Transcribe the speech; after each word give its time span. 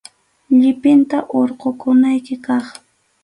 Llipinta 0.59 1.17
hurqukunayki 1.31 2.35
kaq. 2.45 2.65